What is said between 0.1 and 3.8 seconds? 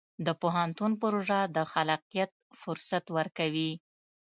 د پوهنتون پروژه د خلاقیت فرصت ورکوي.